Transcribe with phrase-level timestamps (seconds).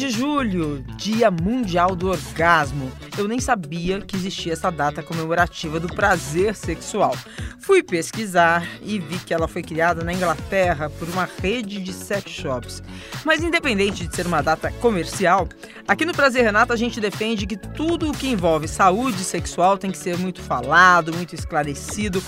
[0.00, 2.90] de julho, Dia Mundial do Orgasmo.
[3.18, 7.14] Eu nem sabia que existia essa data comemorativa do prazer sexual.
[7.58, 12.30] Fui pesquisar e vi que ela foi criada na Inglaterra por uma rede de sex
[12.30, 12.82] shops.
[13.26, 15.46] Mas independente de ser uma data comercial,
[15.86, 19.90] aqui no Prazer Renata a gente defende que tudo o que envolve saúde sexual tem
[19.90, 22.22] que ser muito falado, muito esclarecido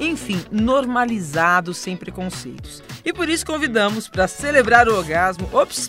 [0.00, 2.82] enfim, normalizado sem preconceitos.
[3.04, 5.86] E por isso convidamos para celebrar o orgasmo, ops,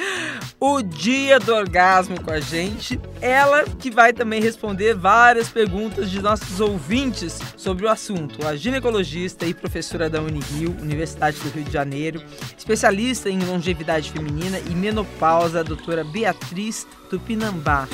[0.64, 6.22] o dia do orgasmo com a gente, ela que vai também responder várias perguntas de
[6.22, 11.72] nossos ouvintes sobre o assunto, a ginecologista e professora da Unirio, Universidade do Rio de
[11.72, 12.22] Janeiro,
[12.56, 17.88] especialista em longevidade feminina e menopausa, a doutora Beatriz Tupinambá.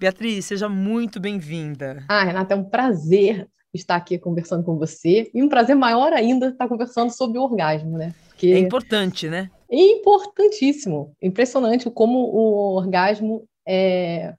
[0.00, 2.02] Beatriz, seja muito bem-vinda.
[2.08, 5.30] Ah, Renata, é um prazer estar aqui conversando com você.
[5.32, 8.12] E um prazer maior ainda estar conversando sobre o orgasmo, né?
[8.28, 9.50] Porque é importante, né?
[9.70, 11.14] É importantíssimo.
[11.20, 14.34] Impressionante como o orgasmo é,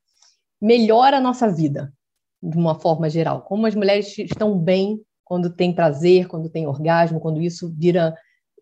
[0.61, 1.93] melhora a nossa vida,
[2.41, 3.41] de uma forma geral.
[3.41, 8.15] Como as mulheres estão bem quando tem prazer, quando tem orgasmo, quando isso vira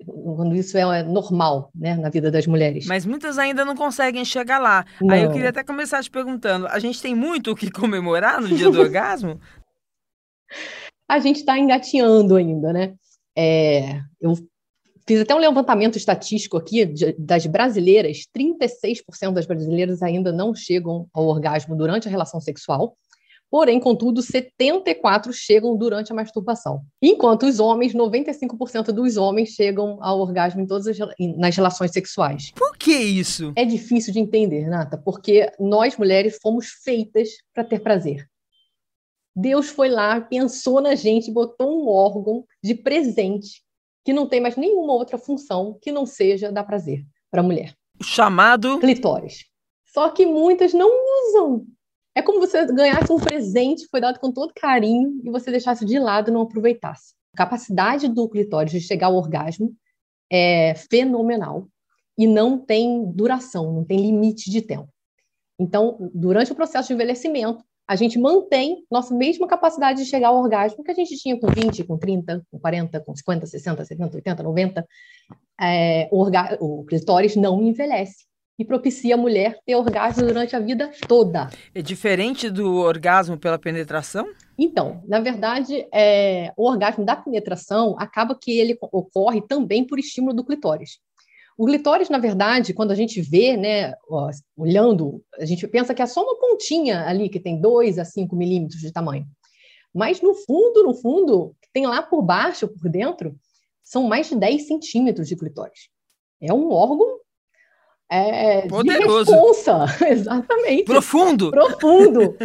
[0.06, 2.86] quando isso é normal, né, na vida das mulheres.
[2.86, 4.86] Mas muitas ainda não conseguem chegar lá.
[5.00, 5.14] Não.
[5.14, 8.50] Aí eu queria até começar te perguntando: a gente tem muito o que comemorar no
[8.50, 9.40] dia do orgasmo?
[11.08, 12.94] a gente está engateando ainda, né?
[13.38, 14.34] É, eu
[15.08, 16.86] fiz até um levantamento estatístico aqui
[17.17, 22.97] das brasileiras, 36% das brasileiras ainda não chegam ao orgasmo durante a relação sexual,
[23.50, 26.81] porém, contudo, 74% chegam durante a masturbação.
[27.02, 30.97] Enquanto os homens, 95% dos homens chegam ao orgasmo em todas as
[31.38, 32.52] nas relações sexuais.
[32.56, 33.53] Por que isso?
[33.56, 38.28] É difícil de entender, Nata, porque nós mulheres fomos feitas para ter prazer.
[39.36, 43.65] Deus foi lá, pensou na gente, botou um órgão de presente
[44.06, 47.75] que não tem mais nenhuma outra função que não seja dar prazer para a mulher.
[48.02, 49.46] Chamado clitóris.
[49.88, 50.90] Só que muitas não
[51.28, 51.66] usam.
[52.13, 55.97] É como você ganhasse um presente, foi dado com todo carinho, e você deixasse de
[55.97, 57.13] lado e não aproveitasse.
[57.34, 59.75] A capacidade do clitóris de chegar ao orgasmo
[60.31, 61.68] é fenomenal
[62.18, 64.88] e não tem duração, não tem limite de tempo.
[65.59, 70.38] Então, durante o processo de envelhecimento, a gente mantém nossa mesma capacidade de chegar ao
[70.38, 74.16] orgasmo que a gente tinha com 20, com 30, com 40, com 50, 60, 70,
[74.18, 74.88] 80, 90.
[75.62, 76.25] É, o,
[76.59, 78.25] o clitóris não envelhece
[78.57, 81.50] e propicia a mulher ter orgasmo durante a vida toda.
[81.74, 84.25] É diferente do orgasmo pela penetração?
[84.57, 90.34] Então, na verdade, é, o orgasmo da penetração acaba que ele ocorre também por estímulo
[90.34, 91.00] do clitóris.
[91.58, 96.02] O clitóris, na verdade, quando a gente vê, né, ó, olhando, a gente pensa que
[96.02, 99.26] é só uma pontinha ali, que tem 2 a 5 milímetros de tamanho.
[99.94, 103.36] Mas no fundo, no fundo, tem lá por baixo, por dentro,
[103.82, 105.90] são mais de 10 centímetros de clitóris.
[106.42, 107.20] É um órgão
[108.10, 109.32] é, Poderoso.
[110.08, 110.84] exatamente.
[110.84, 111.50] Profundo.
[111.50, 112.38] Profundo.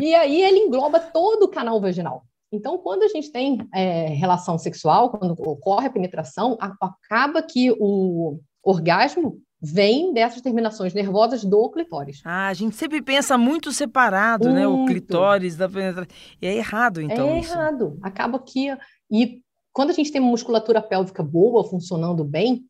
[0.00, 2.24] e aí ele engloba todo o canal vaginal.
[2.50, 8.38] Então, quando a gente tem é, relação sexual, quando ocorre a penetração, acaba que o,
[8.62, 12.20] orgasmo vem dessas terminações nervosas do clitóris.
[12.24, 14.58] Ah, a gente sempre pensa muito separado, muito.
[14.58, 14.66] né?
[14.66, 16.12] O clitóris da penetração.
[16.40, 17.28] E é errado, então.
[17.28, 17.52] É isso.
[17.52, 17.98] errado.
[18.02, 18.76] Acaba que.
[19.10, 19.40] E
[19.72, 22.64] quando a gente tem uma musculatura pélvica boa, funcionando bem,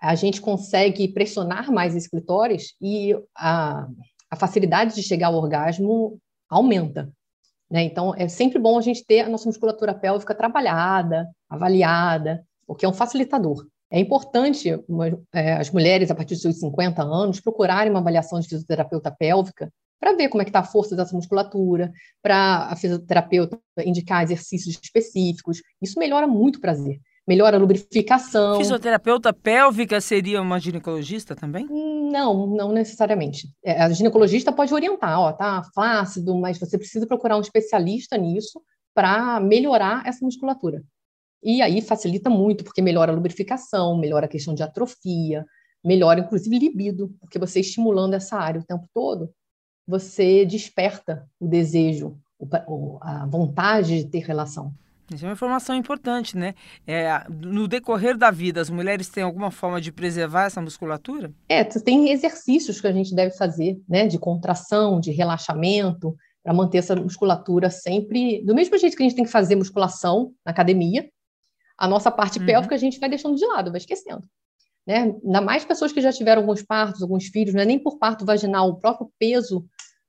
[0.00, 3.86] a gente consegue pressionar mais esse clitóris e a,
[4.30, 7.12] a facilidade de chegar ao orgasmo aumenta.
[7.70, 7.82] Né?
[7.82, 12.88] Então, é sempre bom a gente ter a nossa musculatura pélvica trabalhada, avaliada, porque é
[12.88, 13.66] um facilitador.
[13.90, 18.38] É importante uma, é, as mulheres, a partir dos seus 50 anos, procurarem uma avaliação
[18.38, 21.90] de fisioterapeuta pélvica para ver como é que está a força dessa musculatura,
[22.22, 25.60] para a fisioterapeuta indicar exercícios específicos.
[25.82, 27.00] Isso melhora muito o prazer.
[27.26, 28.56] Melhora a lubrificação.
[28.56, 31.66] Fisioterapeuta pélvica seria uma ginecologista também?
[31.68, 33.48] Não, não necessariamente.
[33.62, 38.62] É, a ginecologista pode orientar, ó, tá flácido, mas você precisa procurar um especialista nisso
[38.94, 40.82] para melhorar essa musculatura.
[41.42, 45.46] E aí facilita muito, porque melhora a lubrificação, melhora a questão de atrofia,
[45.84, 49.30] melhora inclusive libido, porque você estimulando essa área o tempo todo,
[49.86, 52.18] você desperta o desejo,
[53.00, 54.72] a vontade de ter relação.
[55.10, 56.54] Isso é uma informação importante, né?
[56.86, 61.32] É, no decorrer da vida, as mulheres têm alguma forma de preservar essa musculatura?
[61.48, 64.06] É, tem exercícios que a gente deve fazer, né?
[64.06, 68.44] De contração, de relaxamento, para manter essa musculatura sempre.
[68.44, 71.08] Do mesmo jeito que a gente tem que fazer musculação na academia,
[71.78, 72.46] a nossa parte uhum.
[72.46, 74.26] pélvica a gente vai deixando de lado, vai esquecendo.
[74.86, 75.14] Né?
[75.24, 78.24] Ainda mais pessoas que já tiveram alguns partos, alguns filhos, não é nem por parto
[78.24, 79.64] vaginal, o próprio peso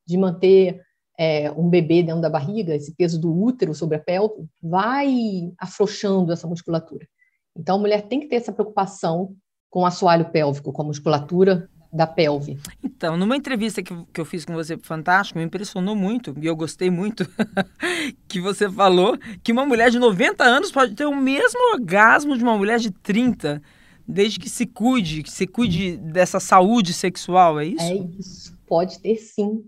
[0.08, 0.82] de manter
[1.18, 6.32] é, um bebê dentro da barriga, esse peso do útero sobre a pelve, vai afrouxando
[6.32, 7.08] essa musculatura.
[7.56, 9.36] Então, a mulher tem que ter essa preocupação
[9.70, 12.58] com o assoalho pélvico, com a musculatura da pelve.
[12.84, 16.56] Então, numa entrevista que, que eu fiz com você, fantástico, me impressionou muito, e eu
[16.56, 17.28] gostei muito,
[18.28, 22.44] que você falou que uma mulher de 90 anos pode ter o mesmo orgasmo de
[22.44, 23.62] uma mulher de 30,
[24.08, 27.84] desde que se cuide, que se cuide dessa saúde sexual, é isso?
[27.84, 29.64] É isso, pode ter sim.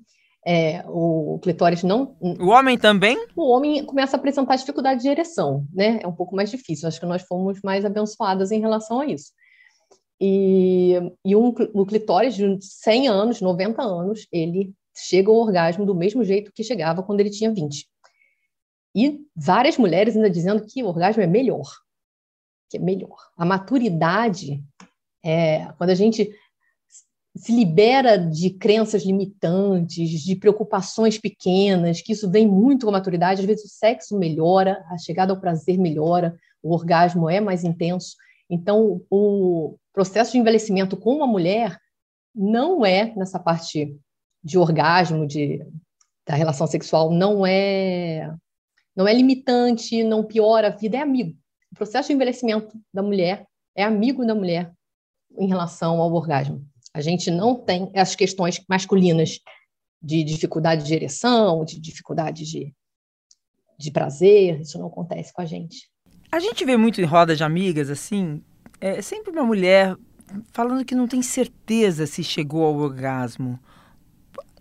[0.45, 2.15] É, o clitóris não.
[2.19, 3.15] O homem também?
[3.35, 5.99] O homem começa a apresentar dificuldade de ereção, né?
[6.01, 6.87] É um pouco mais difícil.
[6.87, 9.31] Acho que nós fomos mais abençoadas em relação a isso.
[10.23, 10.93] E,
[11.25, 16.23] e um, o clitóris de 100 anos, 90 anos, ele chega ao orgasmo do mesmo
[16.23, 17.87] jeito que chegava quando ele tinha 20.
[18.93, 21.65] E várias mulheres ainda dizendo que o orgasmo é melhor.
[22.69, 23.17] Que é melhor.
[23.35, 24.63] A maturidade,
[25.25, 26.31] é, quando a gente
[27.35, 33.39] se libera de crenças limitantes, de preocupações pequenas, que isso vem muito com a maturidade,
[33.39, 38.15] às vezes o sexo melhora, a chegada ao prazer melhora, o orgasmo é mais intenso.
[38.51, 41.79] Então, o processo de envelhecimento com uma mulher
[42.35, 43.97] não é nessa parte
[44.43, 45.65] de orgasmo, de,
[46.27, 48.29] da relação sexual, não é
[48.93, 51.37] não é limitante, não piora a vida, é amigo.
[51.71, 54.73] O processo de envelhecimento da mulher é amigo da mulher
[55.37, 56.61] em relação ao orgasmo.
[56.93, 59.39] A gente não tem as questões masculinas
[60.01, 62.75] de dificuldade de ereção, de dificuldade de,
[63.79, 65.90] de prazer, isso não acontece com a gente.
[66.31, 68.41] A gente vê muito em roda de amigas, assim,
[68.79, 69.97] é sempre uma mulher
[70.53, 73.59] falando que não tem certeza se chegou ao orgasmo.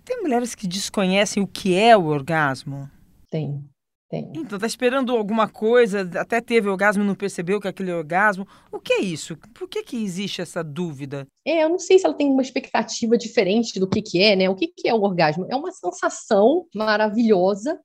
[0.05, 2.91] Tem mulheres que desconhecem o que é o orgasmo?
[3.31, 3.65] Tem,
[4.09, 4.33] tem.
[4.35, 8.45] Então, tá esperando alguma coisa, até teve orgasmo e não percebeu que é aquele orgasmo.
[8.73, 9.37] O que é isso?
[9.55, 11.25] Por que, que existe essa dúvida?
[11.47, 14.51] É, eu não sei se ela tem uma expectativa diferente do que, que é, né?
[14.51, 15.47] O que, que é o orgasmo?
[15.49, 17.79] É uma sensação maravilhosa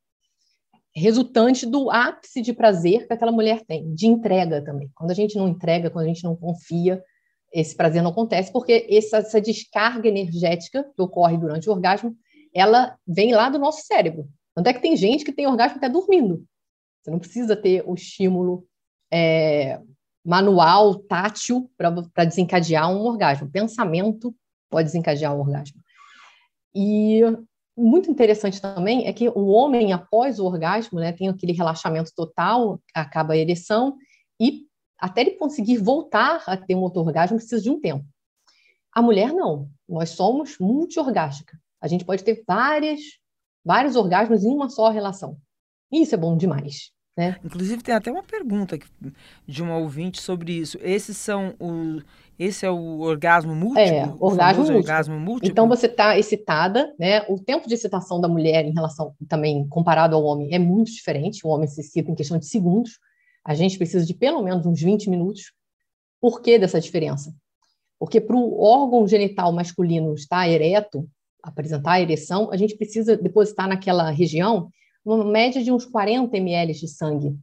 [0.95, 4.89] resultante do ápice de prazer que aquela mulher tem, de entrega também.
[4.95, 7.03] Quando a gente não entrega, quando a gente não confia,
[7.53, 12.15] esse prazer não acontece, porque essa, essa descarga energética que ocorre durante o orgasmo,
[12.53, 14.27] ela vem lá do nosso cérebro.
[14.53, 16.45] Tanto é que tem gente que tem orgasmo até dormindo.
[17.01, 18.65] Você não precisa ter o estímulo
[19.12, 19.80] é,
[20.24, 23.51] manual, tátil, para desencadear um orgasmo.
[23.51, 24.33] Pensamento
[24.69, 25.80] pode desencadear um orgasmo.
[26.74, 27.21] E
[27.77, 32.80] muito interessante também é que o homem, após o orgasmo, né, tem aquele relaxamento total,
[32.94, 33.98] acaba a ereção,
[34.39, 34.66] e
[34.98, 38.06] até ele conseguir voltar a ter um outro orgasmo, precisa de um tempo.
[38.94, 39.69] A mulher, não.
[39.88, 41.60] Nós somos multiorgástica.
[41.81, 43.01] A gente pode ter várias,
[43.63, 45.38] vários orgasmos em uma só relação.
[45.92, 46.92] E isso é bom demais.
[47.18, 47.39] Né?
[47.44, 48.78] Inclusive, tem até uma pergunta
[49.48, 50.78] de uma ouvinte sobre isso.
[50.81, 52.04] Esses são os
[52.37, 53.81] esse é o orgasmo múltiplo?
[53.81, 54.77] É, orgasmo múltiplo.
[54.77, 55.49] orgasmo múltiplo.
[55.49, 57.21] Então você está excitada, né?
[57.29, 61.45] O tempo de excitação da mulher em relação também comparado ao homem é muito diferente.
[61.45, 62.99] O homem se excita em questão de segundos.
[63.43, 65.53] A gente precisa de pelo menos uns 20 minutos.
[66.19, 67.33] Por que dessa diferença?
[67.97, 71.07] Porque para o órgão genital masculino estar ereto,
[71.41, 74.69] apresentar a ereção, a gente precisa depositar naquela região
[75.05, 77.37] uma média de uns 40 ml de sangue.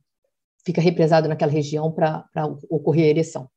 [0.66, 2.26] Fica represado naquela região para
[2.68, 3.48] ocorrer a ereção.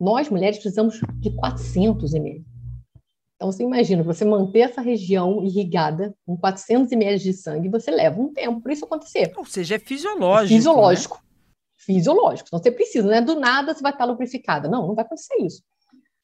[0.00, 2.44] Nós, mulheres, precisamos de 400 ml.
[3.36, 8.20] Então, você imagina, você manter essa região irrigada com 400 ml de sangue, você leva
[8.20, 9.32] um tempo para isso acontecer.
[9.36, 10.52] Ou seja, é fisiológico.
[10.52, 11.16] É fisiológico.
[11.16, 11.22] Né?
[11.76, 12.48] Fisiológico.
[12.48, 14.68] Então, você precisa, não é do nada você vai estar lubrificada.
[14.68, 15.62] Não, não vai acontecer isso.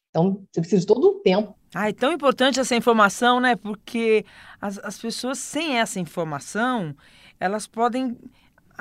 [0.09, 1.55] Então, você precisa de todo um tempo.
[1.73, 3.55] Ah, é tão importante essa informação, né?
[3.55, 4.25] Porque
[4.59, 6.95] as, as pessoas sem essa informação,
[7.39, 8.17] elas podem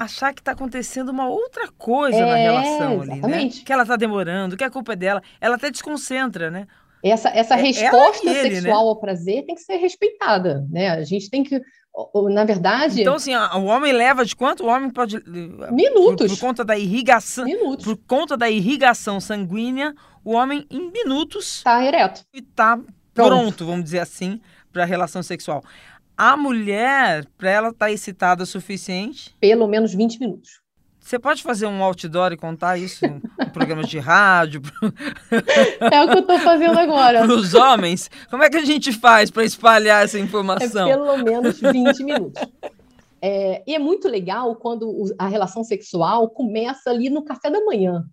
[0.00, 3.24] achar que está acontecendo uma outra coisa é, na relação exatamente.
[3.24, 3.62] ali, né?
[3.64, 5.22] Que ela está demorando, que a culpa é dela.
[5.38, 6.66] Ela até desconcentra, né?
[7.04, 8.54] Essa, essa é, resposta ele, né?
[8.56, 8.88] sexual né?
[8.88, 10.90] ao prazer tem que ser respeitada, né?
[10.90, 11.60] A gente tem que,
[12.30, 13.02] na verdade...
[13.02, 14.64] Então, assim, o homem leva de quanto?
[14.64, 15.22] O homem pode...
[15.70, 16.28] Minutos.
[16.28, 17.44] Por, por conta da irrigação...
[17.44, 17.84] Minutos.
[17.84, 21.58] Por conta da irrigação sanguínea, o homem, em minutos...
[21.58, 22.22] Está ereto.
[22.32, 24.40] E está pronto, pronto, vamos dizer assim,
[24.72, 25.62] para a relação sexual.
[26.22, 29.34] A mulher, para ela estar tá excitada o suficiente?
[29.40, 30.60] Pelo menos 20 minutos.
[31.00, 33.22] Você pode fazer um outdoor e contar isso em
[33.54, 34.60] programas de rádio?
[35.90, 37.20] É o que eu estou fazendo agora.
[37.24, 38.10] Para os homens?
[38.28, 40.90] Como é que a gente faz para espalhar essa informação?
[40.90, 42.42] É pelo menos 20 minutos.
[43.22, 48.04] É, e é muito legal quando a relação sexual começa ali no café da manhã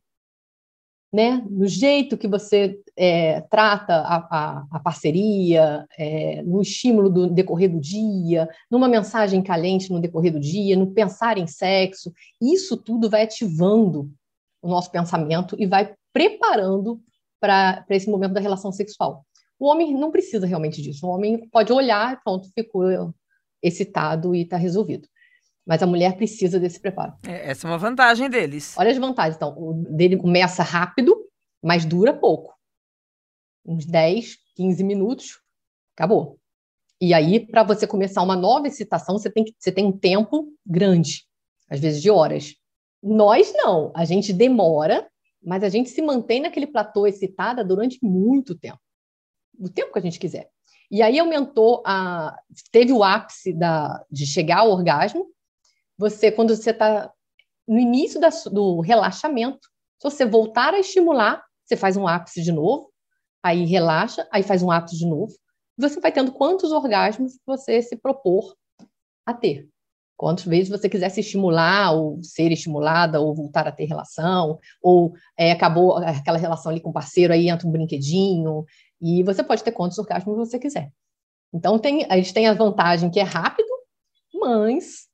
[1.11, 1.43] né?
[1.49, 7.71] no jeito que você é, trata a, a, a parceria, é, no estímulo do decorrer
[7.71, 12.11] do dia, numa mensagem calente no decorrer do dia, no pensar em sexo,
[12.41, 14.11] isso tudo vai ativando
[14.61, 17.01] o nosso pensamento e vai preparando
[17.39, 19.25] para esse momento da relação sexual.
[19.59, 21.05] O homem não precisa realmente disso.
[21.07, 23.13] O homem pode olhar, pronto, ficou
[23.61, 25.07] excitado e está resolvido.
[25.67, 27.13] Mas a mulher precisa desse preparo.
[27.27, 28.73] É, essa é uma vantagem deles.
[28.77, 29.35] Olha as vantagens.
[29.35, 31.13] Então, o dele começa rápido,
[31.61, 32.55] mas dura pouco.
[33.65, 35.41] Uns 10, 15 minutos,
[35.93, 36.39] acabou.
[37.01, 40.53] E aí, para você começar uma nova excitação, você tem, que, você tem um tempo
[40.65, 41.25] grande,
[41.69, 42.55] às vezes de horas.
[43.03, 45.05] Nós não, a gente demora,
[45.43, 48.79] mas a gente se mantém naquele platô excitada durante muito tempo.
[49.59, 50.49] O tempo que a gente quiser.
[50.89, 52.37] E aí aumentou a.
[52.71, 55.27] Teve o ápice da, de chegar ao orgasmo.
[55.97, 57.11] Você, quando você está
[57.67, 59.67] no início da, do relaxamento,
[59.99, 62.91] se você voltar a estimular, você faz um ápice de novo,
[63.43, 65.33] aí relaxa, aí faz um ápice de novo.
[65.77, 68.55] Você vai tendo quantos orgasmos você se propor
[69.25, 69.67] a ter.
[70.15, 75.13] Quantas vezes você quiser se estimular, ou ser estimulada, ou voltar a ter relação, ou
[75.37, 78.65] é, acabou aquela relação ali com o parceiro, aí entra um brinquedinho,
[78.99, 80.91] e você pode ter quantos orgasmos você quiser.
[81.53, 83.69] Então, tem, a gente tem a vantagem que é rápido,
[84.33, 85.06] mas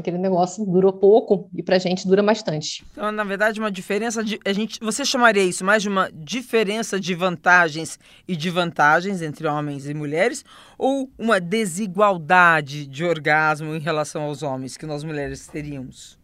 [0.00, 2.84] aquele negócio durou pouco e para a gente dura bastante.
[2.92, 4.38] Então, na verdade, uma diferença de.
[4.44, 9.46] A gente, você chamaria isso mais de uma diferença de vantagens e de vantagens entre
[9.46, 10.44] homens e mulheres
[10.78, 16.18] ou uma desigualdade de orgasmo em relação aos homens que nós mulheres teríamos?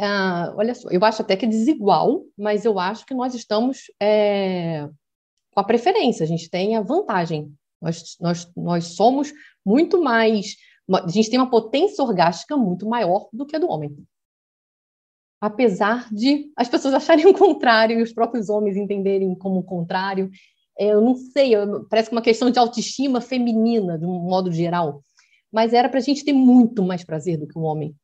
[0.00, 3.84] Ah, olha só, eu acho até que é desigual, mas eu acho que nós estamos
[4.00, 4.88] é,
[5.54, 7.52] com a preferência, a gente tem a vantagem.
[7.80, 9.32] Nós, nós, nós somos
[9.64, 10.56] muito mais.
[10.90, 13.96] A gente tem uma potência orgástica muito maior do que a do homem.
[15.40, 20.30] Apesar de as pessoas acharem o contrário e os próprios homens entenderem como o contrário.
[20.78, 21.52] É, eu não sei,
[21.88, 25.02] parece uma questão de autoestima feminina, de um modo geral.
[25.52, 27.94] Mas era para a gente ter muito mais prazer do que o homem.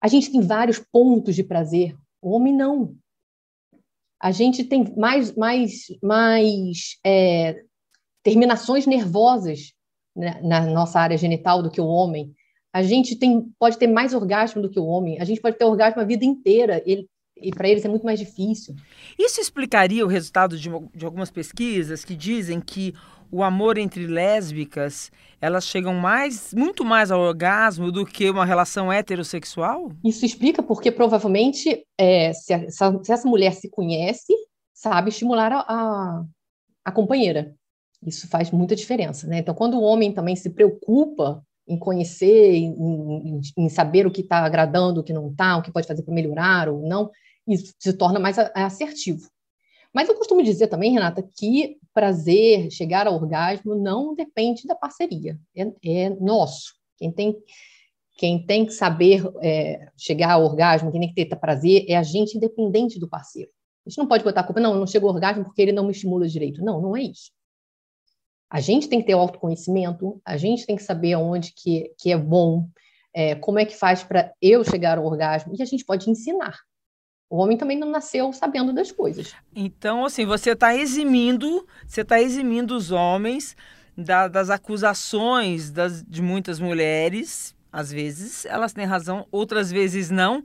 [0.00, 1.96] A gente tem vários pontos de prazer.
[2.20, 2.94] O homem não
[4.20, 7.62] a gente tem mais, mais, mais é,
[8.22, 9.72] terminações nervosas
[10.18, 12.34] né, na nossa área genital do que o homem.
[12.72, 15.20] A gente tem, pode ter mais orgasmo do que o homem.
[15.20, 16.82] A gente pode ter orgasmo a vida inteira.
[16.84, 18.74] Ele, e para eles é muito mais difícil.
[19.18, 22.94] Isso explicaria o resultado de, de algumas pesquisas que dizem que
[23.30, 28.92] o amor entre lésbicas, elas chegam mais, muito mais ao orgasmo do que uma relação
[28.92, 29.92] heterossexual?
[30.04, 34.32] Isso explica porque provavelmente é, se, essa, se, essa, mulher se conhece,
[34.74, 36.24] sabe estimular a, a,
[36.86, 37.54] a companheira.
[38.04, 39.38] Isso faz muita diferença, né?
[39.38, 44.22] Então, quando o homem também se preocupa em conhecer, em, em, em saber o que
[44.22, 47.10] está agradando, o que não está, o que pode fazer para melhorar ou não,
[47.46, 49.28] isso se torna mais assertivo.
[49.92, 55.38] Mas eu costumo dizer também, Renata, que prazer, chegar ao orgasmo, não depende da parceria,
[55.56, 56.74] é, é nosso.
[56.96, 57.36] Quem tem,
[58.16, 62.02] quem tem que saber é, chegar ao orgasmo, quem tem que ter prazer, é a
[62.02, 63.50] gente independente do parceiro.
[63.86, 65.84] A gente não pode botar a culpa, não, não chegou ao orgasmo porque ele não
[65.84, 66.62] me estimula direito.
[66.62, 67.30] Não, não é isso.
[68.50, 72.12] A gente tem que ter o autoconhecimento, a gente tem que saber aonde que, que
[72.12, 72.66] é bom,
[73.14, 76.56] é, como é que faz para eu chegar ao orgasmo, e a gente pode ensinar.
[77.30, 79.34] O homem também não nasceu sabendo das coisas.
[79.54, 83.54] Então, assim, você está eximindo, você está eximindo os homens
[83.96, 90.42] da, das acusações das, de muitas mulheres, às vezes elas têm razão, outras vezes não,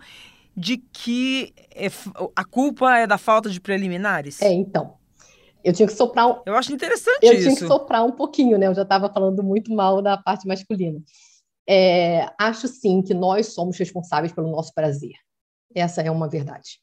[0.56, 1.88] de que é,
[2.36, 4.42] a culpa é da falta de preliminares.
[4.42, 4.96] É, então.
[5.64, 6.28] Eu tinha que soprar.
[6.28, 6.42] Um...
[6.46, 7.42] Eu acho interessante eu isso.
[7.42, 8.68] Eu tinha que soprar um pouquinho, né?
[8.68, 11.02] Eu já estava falando muito mal da parte masculina.
[11.68, 15.14] É, acho sim que nós somos responsáveis pelo nosso prazer.
[15.74, 16.82] Essa é uma verdade.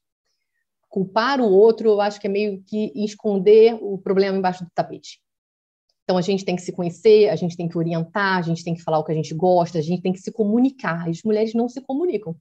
[0.89, 5.21] Culpar o outro, eu acho que é meio que esconder o problema embaixo do tapete.
[6.03, 8.75] Então a gente tem que se conhecer, a gente tem que orientar, a gente tem
[8.75, 11.09] que falar o que a gente gosta, a gente tem que se comunicar.
[11.09, 12.35] As mulheres não se comunicam.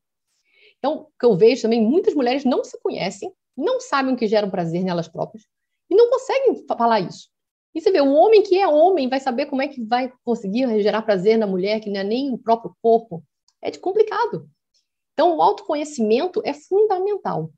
[0.78, 4.26] Então, o que eu vejo também, muitas mulheres não se conhecem, não sabem o que
[4.26, 5.44] gera um prazer nelas próprias
[5.90, 7.30] e não conseguem falar isso.
[7.74, 10.82] E você vê, o homem que é homem vai saber como é que vai conseguir
[10.82, 13.24] gerar prazer na mulher, que não é nem o próprio corpo.
[13.62, 14.50] É de complicado.
[15.14, 17.52] Então, o autoconhecimento é fundamental.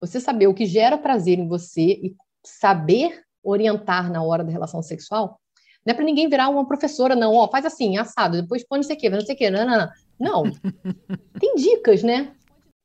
[0.00, 2.14] Você saber o que gera prazer em você e
[2.44, 5.40] saber orientar na hora da relação sexual,
[5.84, 7.34] não é para ninguém virar uma professora, não.
[7.34, 9.50] Ó, faz assim, assado, depois põe não sei o quê, não sei o quê.
[9.50, 9.78] Não, não,
[10.18, 10.42] não.
[10.44, 10.52] não.
[11.38, 12.34] Tem dicas, né?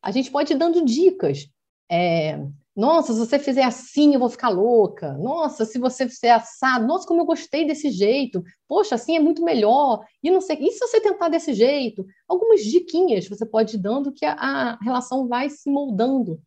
[0.02, 1.50] A gente pode ir dando dicas.
[1.90, 2.40] É,
[2.76, 5.14] nossa, se você fizer assim, eu vou ficar louca.
[5.14, 8.44] Nossa, se você fizer assado, nossa, como eu gostei desse jeito.
[8.68, 10.06] Poxa, assim é muito melhor.
[10.24, 12.06] E não sei, e se você tentar desse jeito?
[12.28, 16.40] Algumas diquinhas você pode ir dando que a, a relação vai se moldando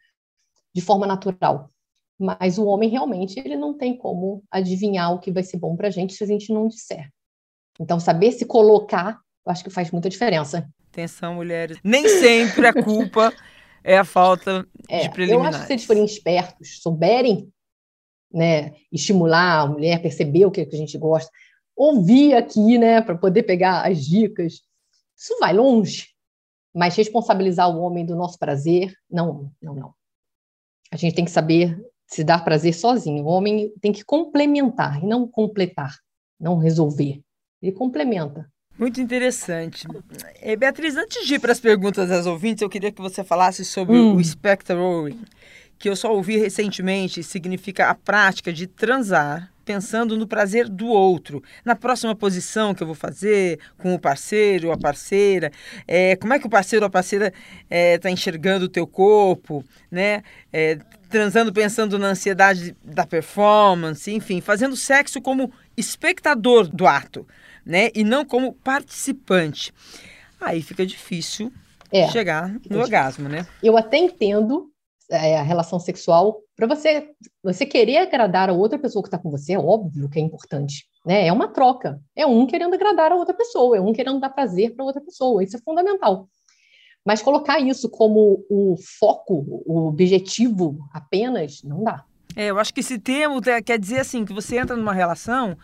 [0.74, 1.70] de forma natural.
[2.18, 5.88] Mas o homem realmente ele não tem como adivinhar o que vai ser bom para
[5.88, 7.10] a gente se a gente não disser.
[7.80, 10.68] Então, saber se colocar, eu acho que faz muita diferença.
[10.90, 11.78] Atenção, mulheres.
[11.82, 13.32] Nem sempre a culpa
[13.84, 15.54] é a falta é, de preliminares.
[15.54, 17.52] Eu acho que se eles forem espertos, souberem
[18.32, 21.30] né, estimular a mulher, perceber o que, que a gente gosta,
[21.76, 24.62] ouvir aqui, né, para poder pegar as dicas,
[25.16, 26.08] isso vai longe.
[26.74, 29.94] Mas responsabilizar o homem do nosso prazer, não, não, não.
[30.90, 33.24] A gente tem que saber se dar prazer sozinho.
[33.24, 35.98] O homem tem que complementar e não completar,
[36.38, 37.22] não resolver.
[37.60, 38.50] Ele complementa.
[38.78, 39.86] Muito interessante.
[40.40, 43.64] É, Beatriz, antes de ir para as perguntas das ouvintes, eu queria que você falasse
[43.64, 44.16] sobre hum.
[44.16, 45.10] o spectrum,
[45.78, 51.42] que eu só ouvi recentemente, significa a prática de transar pensando no prazer do outro,
[51.64, 55.52] na próxima posição que eu vou fazer com o parceiro ou a parceira,
[55.86, 57.36] é, como é que o parceiro ou a parceira está
[57.70, 60.22] é, tá enxergando o teu corpo, né?
[60.52, 67.26] É, transando pensando na ansiedade da performance, enfim, fazendo sexo como espectador do ato
[67.64, 67.90] né?
[67.95, 69.73] E não como participante.
[70.40, 71.52] Aí fica difícil
[71.90, 72.81] é, chegar no difícil.
[72.81, 73.47] orgasmo, né?
[73.62, 74.71] Eu até entendo
[75.11, 77.09] é, a relação sexual para você
[77.42, 80.85] você querer agradar a outra pessoa que está com você, é óbvio que é importante,
[81.04, 81.26] né?
[81.26, 82.00] É uma troca.
[82.16, 85.42] É um querendo agradar a outra pessoa, é um querendo dar prazer para outra pessoa.
[85.42, 86.28] Isso é fundamental.
[87.04, 92.04] Mas colocar isso como o foco, o objetivo apenas, não dá.
[92.37, 95.57] É, eu acho que esse termo quer dizer assim que você entra numa relação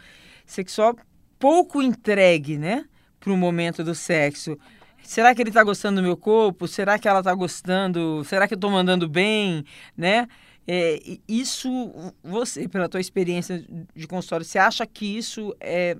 [0.44, 0.96] sexual
[1.38, 2.84] pouco entregue, né,
[3.20, 4.58] para o momento do sexo.
[5.02, 6.68] Será que ele está gostando do meu corpo?
[6.68, 8.22] Será que ela está gostando?
[8.24, 9.64] Será que eu estou mandando bem,
[9.96, 10.26] né?
[10.66, 13.64] É, isso, você, pela tua experiência
[13.94, 15.96] de consultório, você acha que isso é,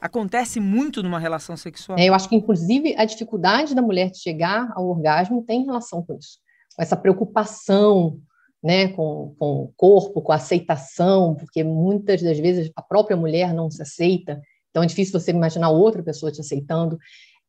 [0.00, 1.98] acontece muito numa relação sexual?
[1.98, 6.02] É, eu acho que, inclusive, a dificuldade da mulher de chegar ao orgasmo tem relação
[6.02, 6.38] com isso.
[6.74, 8.18] Com essa preocupação
[8.62, 13.54] né, com, com o corpo, com a aceitação, porque muitas das vezes a própria mulher
[13.54, 16.98] não se aceita então é difícil você imaginar outra pessoa te aceitando.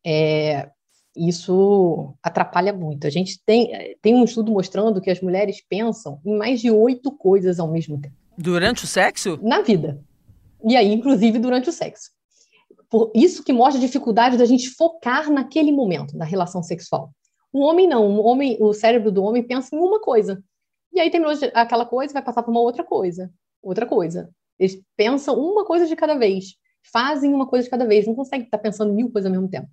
[0.05, 0.69] É,
[1.15, 3.05] isso atrapalha muito.
[3.05, 7.11] A gente tem, tem um estudo mostrando que as mulheres pensam em mais de oito
[7.11, 8.15] coisas ao mesmo tempo.
[8.38, 9.38] Durante o sexo?
[9.41, 10.01] Na vida.
[10.63, 12.11] E aí, inclusive, durante o sexo.
[12.89, 17.11] Por isso que mostra a dificuldade da gente focar naquele momento da relação sexual.
[17.51, 20.41] O homem não, o homem, o cérebro do homem pensa em uma coisa.
[20.93, 24.29] E aí terminou aquela coisa, vai passar para uma outra coisa, outra coisa.
[24.58, 26.55] Eles pensam uma coisa de cada vez
[26.91, 29.67] fazem uma coisa de cada vez, não conseguem estar pensando mil coisas ao mesmo tempo.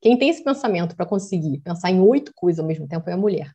[0.00, 3.16] Quem tem esse pensamento para conseguir pensar em oito coisas ao mesmo tempo é a
[3.16, 3.50] mulher.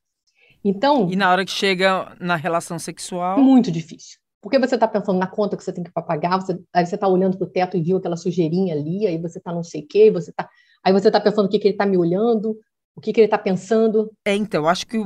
[0.63, 1.09] Então.
[1.09, 3.39] E na hora que chega na relação sexual.
[3.39, 4.17] Muito difícil.
[4.41, 7.07] Porque você está pensando na conta que você tem que pagar, você, aí você está
[7.07, 9.87] olhando para o teto e viu aquela sujeirinha ali, aí você está não sei o
[9.87, 10.47] quê, você tá,
[10.81, 12.57] aí você está pensando o que, que ele está me olhando,
[12.95, 14.09] o que, que ele está pensando.
[14.25, 14.97] É, então, acho que,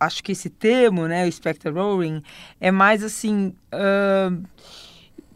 [0.00, 2.20] acho que esse termo, né, o spectre rolling,
[2.60, 3.54] é mais assim.
[3.72, 4.44] Uh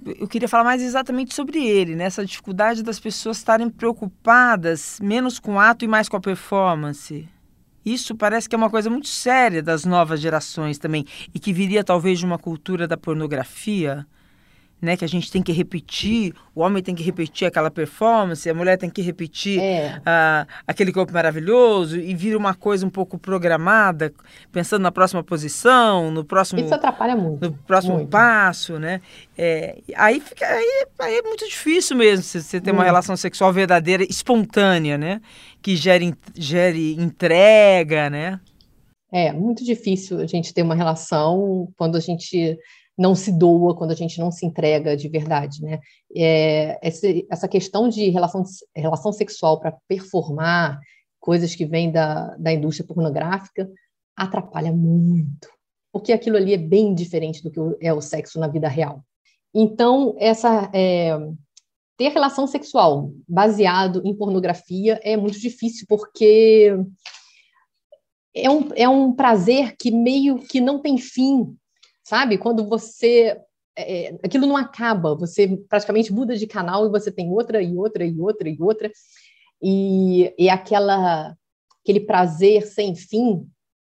[0.06, 2.04] eu queria falar mais exatamente sobre ele, né?
[2.04, 7.28] essa dificuldade das pessoas estarem preocupadas menos com o ato e mais com a performance.
[7.84, 11.82] Isso parece que é uma coisa muito séria das novas gerações também, e que viria
[11.82, 14.06] talvez de uma cultura da pornografia
[14.80, 14.96] né?
[14.96, 18.76] Que a gente tem que repetir, o homem tem que repetir aquela performance, a mulher
[18.76, 19.98] tem que repetir é.
[19.98, 24.12] uh, aquele corpo maravilhoso e vira uma coisa um pouco programada,
[24.50, 26.60] pensando na próxima posição, no próximo.
[26.60, 27.44] Isso atrapalha muito.
[27.44, 28.10] No próximo muito.
[28.10, 29.00] passo, né?
[29.36, 34.02] É, aí, fica, aí, aí, é muito difícil mesmo você ter uma relação sexual verdadeira,
[34.04, 35.20] espontânea, né?
[35.62, 38.40] Que gere, gere entrega, né?
[39.12, 42.56] É muito difícil a gente ter uma relação quando a gente
[43.00, 45.80] não se doa, quando a gente não se entrega de verdade, né?
[46.14, 46.78] É,
[47.30, 48.44] essa questão de relação,
[48.76, 50.78] relação sexual para performar
[51.18, 53.70] coisas que vêm da, da indústria pornográfica
[54.14, 55.48] atrapalha muito,
[55.90, 59.02] porque aquilo ali é bem diferente do que é o sexo na vida real.
[59.54, 61.18] Então, essa é,
[61.96, 66.76] ter relação sexual baseado em pornografia é muito difícil, porque
[68.34, 71.56] é um, é um prazer que meio que não tem fim,
[72.10, 72.36] sabe?
[72.36, 73.40] Quando você
[73.78, 77.76] é, é, aquilo não acaba, você praticamente muda de canal e você tem outra e
[77.76, 78.90] outra e outra e outra
[79.62, 81.36] e, e aquela
[81.80, 83.46] aquele prazer sem fim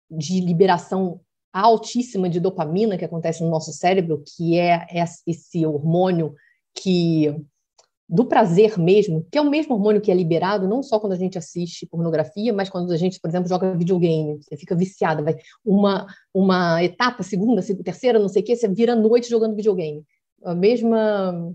[0.08, 1.20] de liberação
[1.52, 4.86] altíssima de dopamina que acontece no nosso cérebro, que é
[5.26, 6.32] esse hormônio
[6.74, 7.34] que
[8.12, 11.16] do prazer mesmo, que é o mesmo hormônio que é liberado não só quando a
[11.16, 15.34] gente assiste pornografia, mas quando a gente, por exemplo, joga videogame, você fica viciada, vai
[15.64, 20.04] uma uma etapa, segunda, terceira, não sei o que, você vira noite jogando videogame.
[20.44, 21.54] A mesma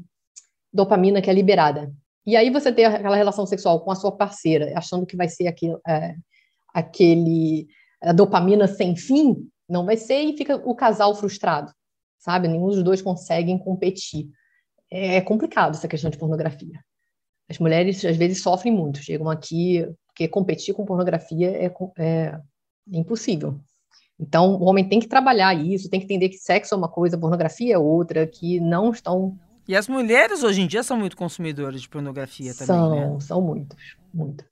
[0.74, 1.94] dopamina que é liberada.
[2.26, 5.46] E aí você tem aquela relação sexual com a sua parceira, achando que vai ser
[5.48, 6.16] aquele, é,
[6.74, 7.68] aquele
[8.02, 11.72] a dopamina sem fim, não vai ser e fica o casal frustrado,
[12.18, 12.48] sabe?
[12.48, 14.28] Nenhum dos dois conseguem competir
[14.92, 16.80] é complicado essa questão de pornografia.
[17.50, 22.40] As mulheres, às vezes, sofrem muito, chegam aqui, porque competir com pornografia é, é
[22.92, 23.60] impossível.
[24.20, 27.18] Então, o homem tem que trabalhar isso, tem que entender que sexo é uma coisa,
[27.18, 29.38] pornografia é outra, que não estão.
[29.68, 33.20] E as mulheres hoje em dia são muito consumidoras de pornografia também, são, né?
[33.20, 33.78] São muitos,
[34.14, 34.44] muito.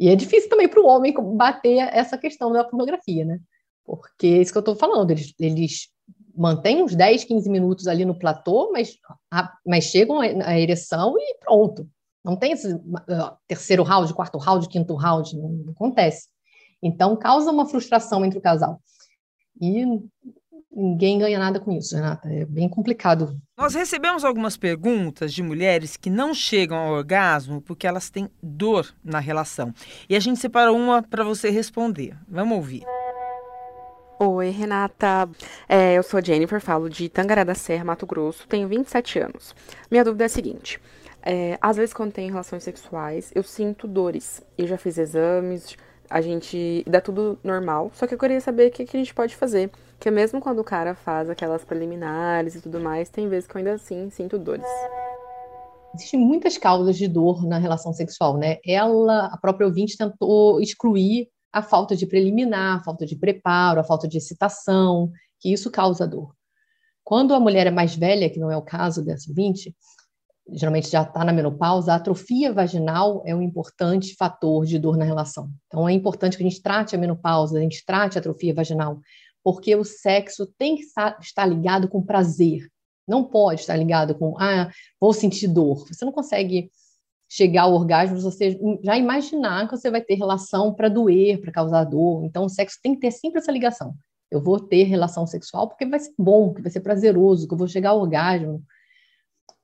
[0.00, 3.38] E é difícil também para o homem bater essa questão da pornografia, né?
[3.84, 5.88] Porque é isso que eu estou falando, eles, eles
[6.36, 8.96] mantém uns 10, 15 minutos ali no platô, mas,
[9.30, 11.88] a, mas chegam a ereção e pronto.
[12.24, 16.28] Não tem esse uh, terceiro round, quarto round, quinto round, não, não acontece.
[16.82, 18.80] Então, causa uma frustração entre o casal.
[19.60, 19.84] E
[20.74, 22.28] ninguém ganha nada com isso, Renata.
[22.28, 23.36] É bem complicado.
[23.58, 28.92] Nós recebemos algumas perguntas de mulheres que não chegam ao orgasmo porque elas têm dor
[29.04, 29.72] na relação.
[30.08, 32.16] E a gente separou uma para você responder.
[32.28, 32.82] Vamos ouvir.
[34.24, 35.28] Oi, Renata.
[35.68, 39.52] É, eu sou Jennifer, falo de Tangará da Serra, Mato Grosso, tenho 27 anos.
[39.90, 40.80] Minha dúvida é a seguinte:
[41.20, 44.40] é, às vezes, quando tem relações sexuais, eu sinto dores.
[44.56, 45.76] Eu já fiz exames,
[46.08, 49.12] a gente dá tudo normal, só que eu queria saber o que, que a gente
[49.12, 49.72] pode fazer.
[49.98, 53.58] Porque mesmo quando o cara faz aquelas preliminares e tudo mais, tem vezes que eu
[53.58, 54.64] ainda assim sinto dores.
[55.96, 58.58] Existem muitas causas de dor na relação sexual, né?
[58.64, 63.84] Ela, a própria ouvinte, tentou excluir a falta de preliminar, a falta de preparo, a
[63.84, 66.34] falta de excitação, que isso causa dor.
[67.04, 69.74] Quando a mulher é mais velha, que não é o caso dessa ouvinte,
[70.50, 75.04] geralmente já está na menopausa, a atrofia vaginal é um importante fator de dor na
[75.04, 75.50] relação.
[75.66, 79.00] Então, é importante que a gente trate a menopausa, a gente trate a atrofia vaginal,
[79.42, 80.84] porque o sexo tem que
[81.20, 82.68] estar ligado com prazer.
[83.06, 85.86] Não pode estar ligado com, ah, vou sentir dor.
[85.88, 86.70] Você não consegue
[87.34, 91.84] chegar ao orgasmo, você já imaginar que você vai ter relação para doer, para causar
[91.84, 92.26] dor.
[92.26, 93.94] Então, o sexo tem que ter sempre essa ligação.
[94.30, 97.56] Eu vou ter relação sexual porque vai ser bom, que vai ser prazeroso, que eu
[97.56, 98.62] vou chegar ao orgasmo.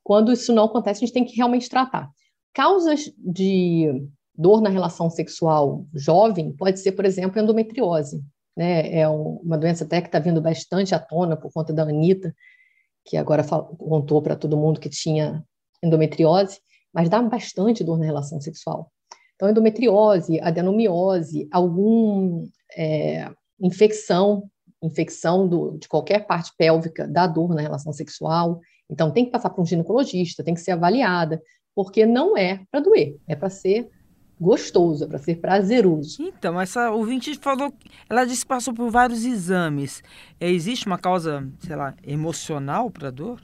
[0.03, 2.11] Quando isso não acontece, a gente tem que realmente tratar.
[2.55, 4.03] Causas de
[4.35, 8.25] dor na relação sexual jovem pode ser, por exemplo, endometriose.
[8.57, 8.99] Né?
[8.99, 12.35] É uma doença até que está vindo bastante à tona por conta da Anitta,
[13.05, 15.45] que agora contou para todo mundo que tinha
[15.83, 16.61] endometriose
[16.93, 18.91] mas dá bastante dor na relação sexual.
[19.35, 24.51] Então, endometriose, adenomiose, algum é, infecção,
[24.83, 28.61] infecção do, de qualquer parte pélvica dá dor na relação sexual.
[28.91, 31.41] Então, tem que passar por um ginecologista, tem que ser avaliada,
[31.75, 33.89] porque não é para doer, é para ser
[34.41, 36.23] gostoso, é para ser prazeroso.
[36.23, 37.73] Então, essa ouvinte falou,
[38.09, 40.03] ela disse que passou por vários exames.
[40.41, 43.41] É, existe uma causa, sei lá, emocional para dor?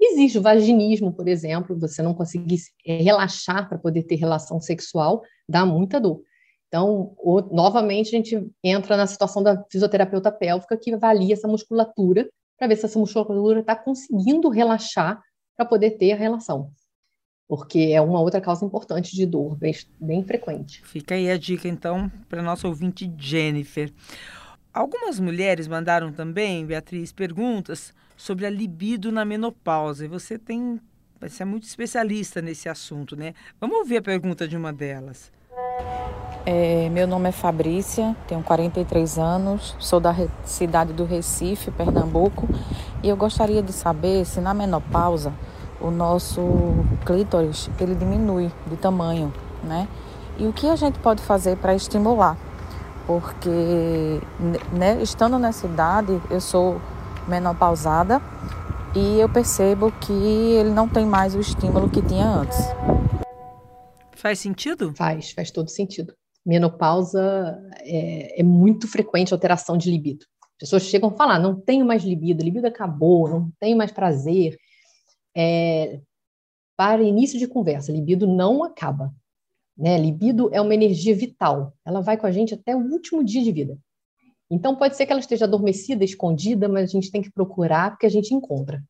[0.00, 5.22] Existe o vaginismo, por exemplo, você não conseguir é, relaxar para poder ter relação sexual,
[5.48, 6.22] dá muita dor.
[6.68, 12.28] Então, o, novamente, a gente entra na situação da fisioterapeuta pélvica que avalia essa musculatura
[12.58, 15.20] para ver se essa musculatura está conseguindo relaxar
[15.56, 16.70] para poder ter a relação.
[17.48, 20.84] Porque é uma outra causa importante de dor, bem, bem frequente.
[20.84, 23.92] Fica aí a dica, então, para nossa ouvinte Jennifer.
[24.78, 30.04] Algumas mulheres mandaram também, Beatriz, perguntas sobre a libido na menopausa.
[30.04, 30.80] E você tem,
[31.20, 33.34] você é muito especialista nesse assunto, né?
[33.60, 35.32] Vamos ouvir a pergunta de uma delas.
[36.46, 40.14] É, meu nome é Fabrícia, tenho 43 anos, sou da
[40.44, 42.48] cidade do Recife, Pernambuco,
[43.02, 45.32] e eu gostaria de saber se na menopausa
[45.80, 46.40] o nosso
[47.04, 49.88] clítoris ele diminui de tamanho, né?
[50.38, 52.38] E o que a gente pode fazer para estimular?
[53.08, 54.20] Porque
[54.70, 56.78] né, estando nessa idade, eu sou
[57.26, 58.20] menopausada
[58.94, 62.58] e eu percebo que ele não tem mais o estímulo que tinha antes.
[64.12, 64.92] Faz sentido?
[64.94, 66.12] Faz, faz todo sentido.
[66.44, 70.26] Menopausa é, é muito frequente alteração de libido.
[70.58, 74.54] Pessoas chegam a falar, não tenho mais libido, libido acabou, não tenho mais prazer.
[75.34, 75.98] É,
[76.76, 79.14] para início de conversa, libido não acaba.
[79.78, 79.96] Né?
[79.96, 83.52] Libido é uma energia vital, ela vai com a gente até o último dia de
[83.52, 83.78] vida.
[84.50, 88.06] Então, pode ser que ela esteja adormecida, escondida, mas a gente tem que procurar porque
[88.06, 88.82] a gente encontra.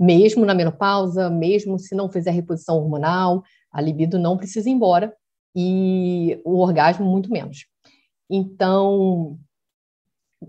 [0.00, 5.14] Mesmo na menopausa, mesmo se não fizer reposição hormonal, a libido não precisa ir embora
[5.54, 7.66] e o orgasmo muito menos.
[8.28, 9.38] Então,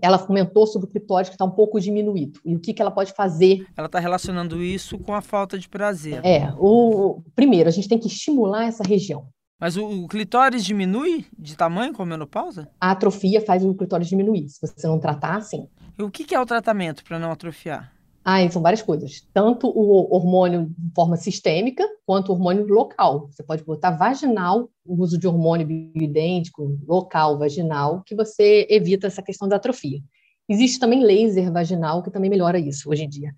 [0.00, 2.90] ela comentou sobre o clitóris que está um pouco diminuído e o que, que ela
[2.90, 3.66] pode fazer.
[3.76, 6.24] Ela está relacionando isso com a falta de prazer.
[6.24, 9.28] É, o primeiro a gente tem que estimular essa região.
[9.58, 12.68] Mas o, o, clitóris diminui de tamanho com a menopausa?
[12.80, 14.48] A atrofia faz o clitóris diminuir.
[14.48, 15.66] Se você não tratar, sim.
[15.98, 17.92] E o que, que é o tratamento para não atrofiar?
[18.22, 19.26] Ah, são várias coisas.
[19.32, 23.28] Tanto o hormônio de forma sistêmica, quanto o hormônio local.
[23.30, 29.22] Você pode botar vaginal, o uso de hormônio bioidêntico, local, vaginal, que você evita essa
[29.22, 30.00] questão da atrofia.
[30.48, 33.32] Existe também laser vaginal, que também melhora isso hoje em dia.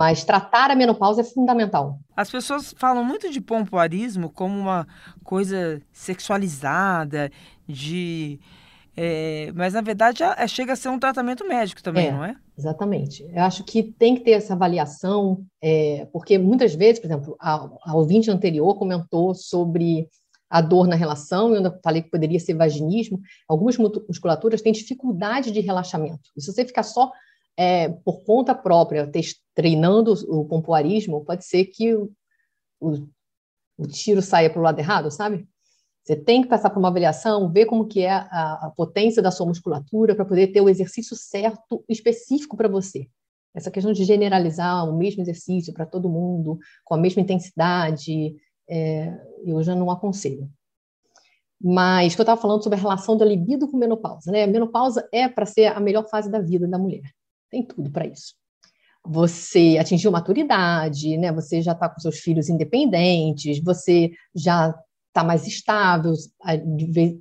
[0.00, 2.00] Mas tratar a menopausa é fundamental.
[2.16, 4.88] As pessoas falam muito de pompoarismo como uma
[5.22, 7.30] coisa sexualizada,
[7.68, 8.40] de.
[8.96, 12.34] É, mas na verdade é, chega a ser um tratamento médico também, é, não é?
[12.56, 13.28] Exatamente.
[13.30, 17.68] Eu acho que tem que ter essa avaliação, é, porque muitas vezes, por exemplo, a,
[17.84, 20.08] a ouvinte anterior comentou sobre
[20.48, 23.20] a dor na relação, eu falei que poderia ser vaginismo.
[23.46, 26.30] Algumas musculaturas têm dificuldade de relaxamento.
[26.34, 27.12] E se você ficar só
[27.56, 29.10] é, por conta própria,
[29.54, 32.10] treinando o pompoarismo, pode ser que o,
[32.80, 33.08] o,
[33.78, 35.46] o tiro saia para o lado errado, sabe?
[36.02, 39.30] Você tem que passar por uma avaliação, ver como que é a, a potência da
[39.30, 43.08] sua musculatura para poder ter o exercício certo, específico para você.
[43.54, 48.36] Essa questão de generalizar o mesmo exercício para todo mundo, com a mesma intensidade,
[48.68, 49.12] é,
[49.44, 50.48] eu já não aconselho.
[51.62, 54.44] Mas que eu estava falando sobre a relação da libido com menopausa, né?
[54.44, 57.02] A menopausa é para ser a melhor fase da vida da mulher.
[57.50, 58.34] Tem tudo para isso.
[59.04, 61.32] Você atingiu maturidade, né?
[61.32, 64.74] Você já está com seus filhos independentes, você já
[65.08, 66.12] está mais estável,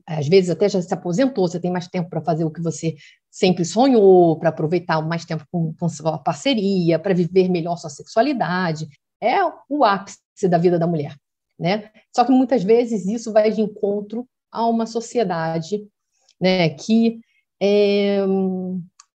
[0.06, 2.96] às vezes até já se aposentou, você tem mais tempo para fazer o que você
[3.32, 8.88] sempre sonhou, para aproveitar mais tempo com, com sua parceria, para viver melhor sua sexualidade.
[9.20, 9.38] É
[9.68, 11.16] o ápice da vida da mulher
[11.60, 11.92] né?
[12.16, 15.86] Só que muitas vezes isso vai de encontro a uma sociedade,
[16.40, 17.20] né, que
[17.62, 18.20] é,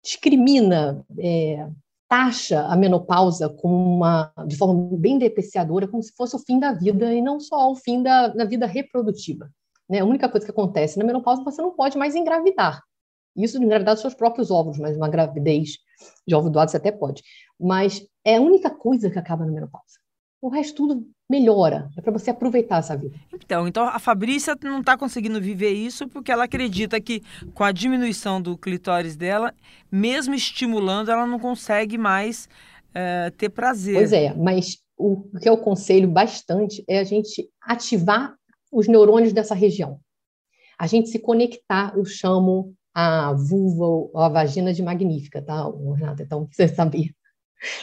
[0.02, 1.68] discrimina, é,
[2.08, 6.72] taxa a menopausa como uma, de forma bem depreciadora, como se fosse o fim da
[6.72, 9.50] vida e não só o fim da, da vida reprodutiva.
[9.88, 10.00] Né?
[10.00, 12.82] A única coisa que acontece na menopausa é você não pode mais engravidar.
[13.34, 15.78] Isso de engravidar dos seus próprios óvulos, mas uma gravidez
[16.26, 17.22] de óvulo doado você até pode.
[17.58, 20.01] Mas é a única coisa que acaba na menopausa.
[20.42, 21.88] O resto tudo melhora.
[21.96, 23.16] É para você aproveitar essa vida.
[23.32, 27.22] Então, então a Fabrícia não está conseguindo viver isso porque ela acredita que
[27.54, 29.54] com a diminuição do clitóris dela,
[29.90, 32.48] mesmo estimulando, ela não consegue mais
[32.92, 33.94] é, ter prazer.
[33.94, 38.34] Pois é, mas o que eu aconselho bastante é a gente ativar
[38.70, 40.00] os neurônios dessa região.
[40.78, 45.64] A gente se conectar, eu chamo a vulva ou a vagina de magnífica, tá,
[45.96, 46.22] Renata?
[46.22, 47.14] Então, você saber.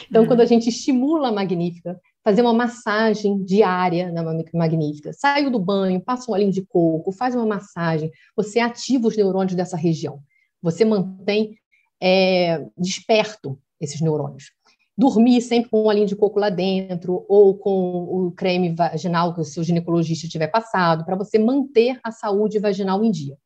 [0.08, 0.28] Então, uhum.
[0.28, 4.22] quando a gente estimula a magnífica, fazer uma massagem diária na
[4.54, 5.12] magnífica.
[5.12, 8.10] Saiu do banho, passa um olhinho de coco, faz uma massagem.
[8.36, 10.20] Você ativa os neurônios dessa região.
[10.62, 11.58] Você mantém
[12.00, 14.52] é, desperto esses neurônios.
[14.96, 19.40] Dormir sempre com um olhinho de coco lá dentro ou com o creme vaginal que
[19.40, 23.36] o seu ginecologista tiver passado, para você manter a saúde vaginal em dia.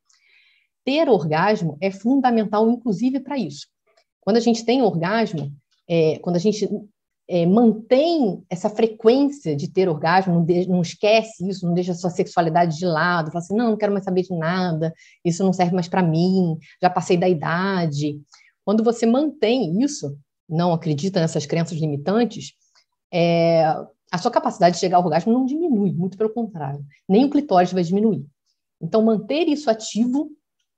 [0.84, 3.68] Ter orgasmo é fundamental, inclusive, para isso.
[4.20, 5.52] Quando a gente tem orgasmo,
[5.88, 6.68] é, quando a gente
[7.28, 11.94] é, mantém essa frequência de ter orgasmo, não, de, não, esquece isso, não deixa a
[11.94, 14.92] sua sexualidade de lado, fala assim, não, não quero mais saber de nada,
[15.24, 18.20] isso não serve mais para mim, já passei da idade.
[18.64, 20.16] Quando você mantém isso,
[20.48, 22.52] não acredita nessas crenças limitantes,
[23.12, 23.64] é,
[24.12, 27.72] a sua capacidade de chegar ao orgasmo não diminui, muito pelo contrário, nem o clitóris
[27.72, 28.26] vai diminuir.
[28.80, 30.30] Então, manter isso ativo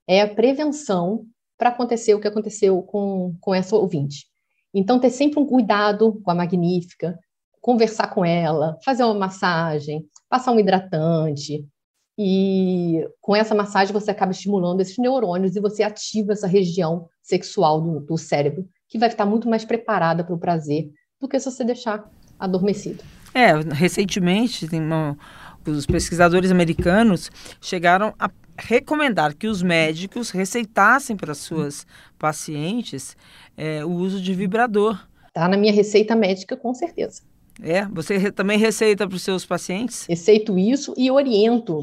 [0.07, 1.27] é a prevenção
[1.59, 4.27] para acontecer o que aconteceu com, com essa ouvinte.
[4.79, 7.19] Então, ter sempre um cuidado com a magnífica,
[7.63, 11.67] conversar com ela, fazer uma massagem, passar um hidratante.
[12.19, 17.81] E com essa massagem você acaba estimulando esses neurônios e você ativa essa região sexual
[17.81, 21.51] do, do cérebro, que vai estar muito mais preparada para o prazer do que se
[21.51, 23.03] você deixar adormecido.
[23.35, 25.17] É, recentemente, uma,
[25.71, 31.87] os pesquisadores americanos chegaram a recomendar que os médicos receitassem para suas
[32.19, 33.17] pacientes
[33.57, 35.07] é, o uso de vibrador.
[35.29, 37.23] Está na minha receita médica, com certeza.
[37.63, 37.87] É?
[37.87, 40.07] Você re também receita para os seus pacientes?
[40.07, 41.81] Receito isso e oriento.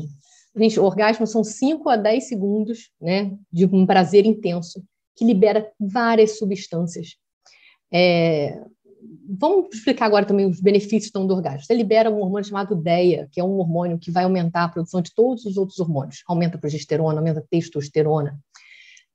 [0.56, 4.84] Gente, orgasmo são 5 a 10 segundos né, de um prazer intenso,
[5.16, 7.16] que libera várias substâncias.
[7.92, 8.60] É,
[9.28, 11.66] vamos explicar agora também os benefícios então, do orgasmo.
[11.66, 15.02] Você libera um hormônio chamado DEA, que é um hormônio que vai aumentar a produção
[15.02, 16.24] de todos os outros hormônios.
[16.28, 18.40] Aumenta a progesterona, aumenta a testosterona.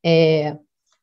[0.05, 0.57] É,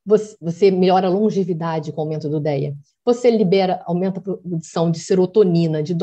[0.05, 2.75] você, você, melhora a longevidade com o aumento do DEA.
[3.03, 5.95] Você libera, aumenta a produção de serotonina, de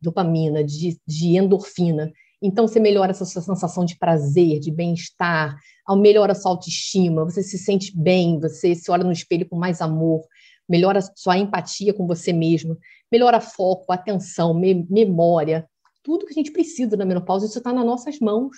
[0.00, 2.12] dopamina, de, de endorfina.
[2.40, 5.56] Então, você melhora essa sua sensação de prazer, de bem-estar,
[5.96, 9.80] melhora a sua autoestima, você se sente bem, você se olha no espelho com mais
[9.80, 10.22] amor,
[10.68, 12.76] melhora sua empatia com você mesmo,
[13.10, 15.66] melhora foco, atenção, me memória,
[16.02, 18.56] tudo que a gente precisa na menopausa, isso está nas nossas mãos.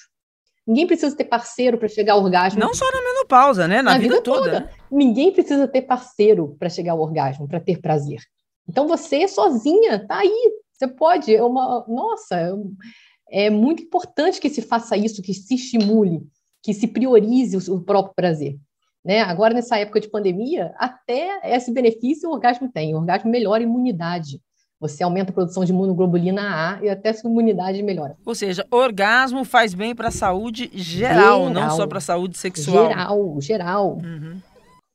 [0.66, 2.60] Ninguém precisa ter parceiro para chegar ao orgasmo.
[2.60, 3.82] Não só na menopausa, né?
[3.82, 4.60] Na, na vida, vida, toda.
[4.60, 4.70] toda.
[4.90, 8.20] Ninguém precisa ter parceiro para chegar ao orgasmo, para ter prazer.
[8.68, 10.52] Então você sozinha tá aí.
[10.72, 11.34] Você pode.
[11.34, 16.22] É uma, nossa, é, é muito importante que se faça isso, que se estimule,
[16.62, 18.56] que se priorize o próprio prazer.
[19.04, 19.20] Né?
[19.22, 22.94] Agora, nessa época de pandemia, até esse benefício o orgasmo tem.
[22.94, 24.40] O orgasmo melhora a imunidade.
[24.78, 28.16] Você aumenta a produção de imunoglobulina A e até a sua imunidade melhora.
[28.24, 32.38] Ou seja, orgasmo faz bem para a saúde geral, geral, não só para a saúde
[32.38, 32.88] sexual.
[32.88, 33.98] Geral, geral.
[34.02, 34.40] Uhum.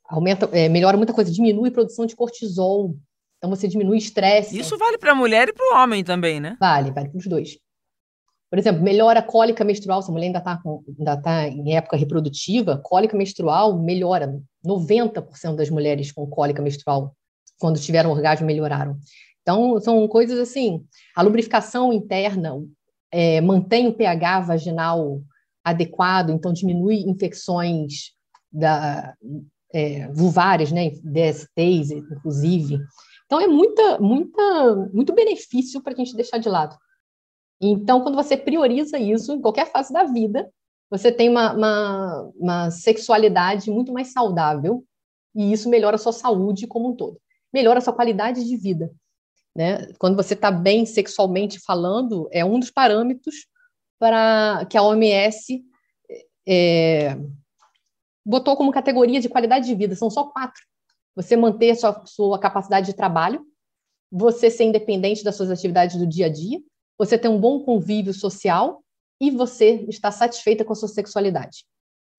[0.09, 2.95] Aumenta, é, melhora muita coisa, diminui a produção de cortisol.
[3.37, 4.57] Então você diminui estresse.
[4.57, 6.57] Isso vale para a mulher e para o homem também, né?
[6.59, 7.59] Vale, vale para os dois.
[8.49, 10.61] Por exemplo, melhora a cólica menstrual, se a mulher ainda está
[11.21, 14.39] tá em época reprodutiva, cólica menstrual melhora.
[14.65, 17.15] 90% das mulheres com cólica menstrual,
[17.59, 18.97] quando tiveram orgasmo, melhoraram.
[19.41, 20.83] Então, são coisas assim.
[21.15, 22.55] A lubrificação interna
[23.11, 25.21] é, mantém o pH vaginal
[25.63, 28.11] adequado, então diminui infecções
[28.51, 29.15] da,
[29.73, 32.79] é, vulvares, né, DSTs, inclusive.
[33.25, 36.75] Então, é muita, muita, muito benefício para a gente deixar de lado.
[37.61, 40.51] Então, quando você prioriza isso em qualquer fase da vida,
[40.89, 44.83] você tem uma, uma, uma sexualidade muito mais saudável
[45.33, 47.19] e isso melhora a sua saúde como um todo.
[47.53, 48.91] Melhora a sua qualidade de vida.
[49.55, 49.91] Né?
[49.97, 53.47] Quando você está bem sexualmente falando, é um dos parâmetros
[53.97, 55.63] para que a OMS
[56.47, 57.17] é,
[58.25, 59.95] botou como categoria de qualidade de vida.
[59.95, 60.61] São só quatro.
[61.15, 63.45] Você manter sua, sua capacidade de trabalho,
[64.11, 66.59] você ser independente das suas atividades do dia a dia,
[66.97, 68.81] você ter um bom convívio social
[69.19, 71.65] e você estar satisfeita com a sua sexualidade.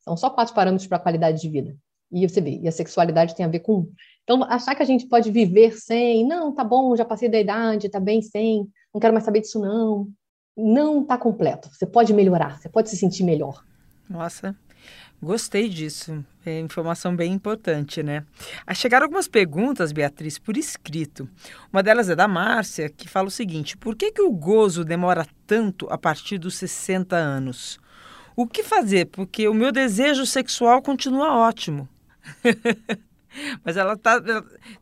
[0.00, 1.76] São só quatro parâmetros para a qualidade de vida.
[2.12, 3.90] E você vê, e a sexualidade tem a ver com.
[4.22, 7.88] Então, achar que a gente pode viver sem, não, tá bom, já passei da idade,
[7.88, 10.08] tá bem sem, não quero mais saber disso, não.
[10.56, 11.68] Não tá completo.
[11.72, 13.62] Você pode melhorar, você pode se sentir melhor.
[14.08, 14.56] Nossa,
[15.26, 16.24] Gostei disso.
[16.44, 18.24] É informação bem importante, né?
[18.64, 21.28] Ah, chegaram algumas perguntas, Beatriz, por escrito.
[21.72, 25.26] Uma delas é da Márcia, que fala o seguinte: por que, que o gozo demora
[25.44, 27.80] tanto a partir dos 60 anos?
[28.36, 29.06] O que fazer?
[29.06, 31.88] Porque o meu desejo sexual continua ótimo.
[33.64, 34.20] Mas ela está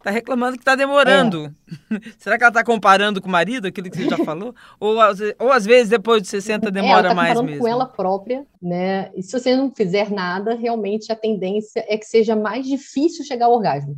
[0.03, 1.55] tá reclamando que está demorando.
[1.91, 2.01] É.
[2.19, 4.55] Será que ela está comparando com o marido, aquilo que você já falou?
[4.79, 4.97] ou,
[5.39, 7.61] ou às vezes depois de 60 demora é, ela tá mais mesmo?
[7.61, 9.11] com ela própria, né?
[9.15, 13.47] E se você não fizer nada, realmente a tendência é que seja mais difícil chegar
[13.47, 13.97] ao orgasmo.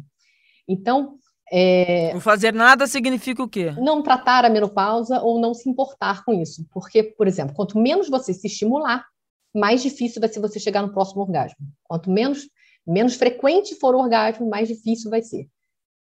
[0.68, 1.14] Então,
[1.52, 2.12] é...
[2.16, 3.72] O fazer nada significa o quê?
[3.78, 6.66] Não tratar a menopausa ou não se importar com isso.
[6.72, 9.04] Porque, por exemplo, quanto menos você se estimular,
[9.54, 11.56] mais difícil vai ser você chegar no próximo orgasmo.
[11.84, 12.48] Quanto menos
[12.86, 15.48] menos frequente for o orgasmo, mais difícil vai ser.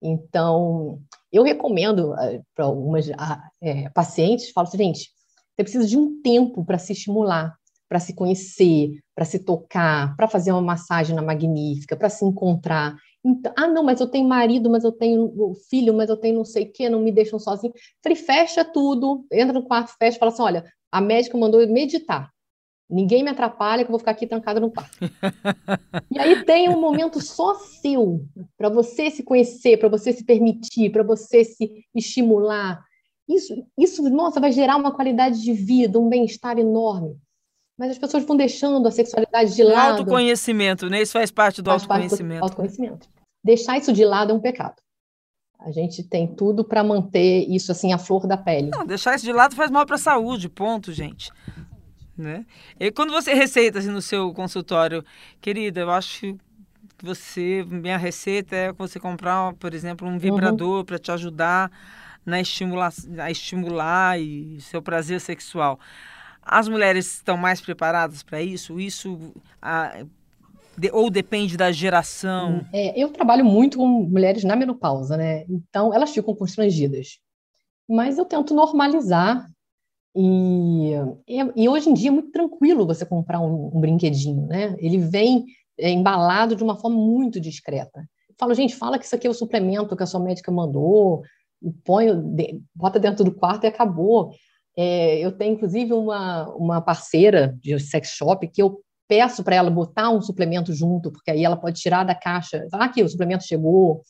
[0.02, 1.00] Então,
[1.32, 5.10] eu recomendo uh, para algumas uh, pacientes, falo assim, gente,
[5.56, 7.56] você precisa de um tempo para se estimular,
[7.88, 12.96] para se conhecer, para se tocar, para fazer uma massagem na magnífica, para se encontrar.
[13.24, 16.46] Então, ah, não, mas eu tenho marido, mas eu tenho filho, mas eu tenho não
[16.46, 17.74] sei o quê, não me deixam sozinho.
[18.04, 22.30] Falei, fecha tudo, entra no quarto, fecha, fala assim, olha, a médica mandou meditar.
[22.90, 24.98] Ninguém me atrapalha que eu vou ficar aqui trancada no quarto.
[26.12, 28.24] e aí tem um momento só seu,
[28.56, 32.84] para você se conhecer, para você se permitir, para você se estimular.
[33.28, 37.18] Isso, isso, nossa, vai gerar uma qualidade de vida, um bem-estar enorme.
[37.78, 40.00] Mas as pessoas vão deixando a sexualidade de lado.
[40.00, 41.02] Autoconhecimento, né?
[41.02, 42.40] Isso faz parte do faz autoconhecimento.
[42.40, 43.10] Parte do autoconhecimento.
[43.44, 44.76] Deixar isso de lado é um pecado.
[45.60, 48.70] A gente tem tudo para manter isso assim a flor da pele.
[48.70, 51.32] Não, deixar isso de lado faz mal para a saúde, ponto, gente
[52.18, 52.46] né?
[52.80, 55.04] E quando você receita assim, no seu consultório,
[55.42, 56.38] querida, eu acho que
[57.04, 60.86] você, minha receita é você comprar, por exemplo, um vibrador uhum.
[60.86, 61.72] para te ajudar
[62.26, 65.80] na estimula a estimular e seu prazer sexual.
[66.42, 68.80] As mulheres estão mais preparadas para isso?
[68.80, 70.04] Isso a,
[70.78, 72.66] de, ou depende da geração?
[72.74, 75.46] É, eu trabalho muito com mulheres na menopausa, né?
[75.50, 77.20] Então elas ficam constrangidas.
[77.88, 79.48] Mas eu tento normalizar
[80.16, 84.76] e, e, hoje em dia é muito tranquilo você comprar um, um brinquedinho, né?
[84.80, 85.46] Ele vem
[85.78, 88.08] é, embalado de uma forma muito discreta.
[88.40, 91.22] Falo, gente, fala que isso aqui é o suplemento que a sua médica mandou,
[91.84, 92.08] põe,
[92.74, 94.32] bota dentro do quarto e acabou.
[94.78, 99.70] É, eu tenho, inclusive, uma, uma parceira de sex shop que eu peço para ela
[99.70, 103.46] botar um suplemento junto, porque aí ela pode tirar da caixa, ah, aqui, o suplemento
[103.46, 104.02] chegou.